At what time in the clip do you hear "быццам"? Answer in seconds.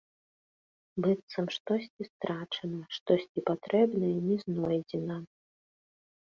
1.05-1.45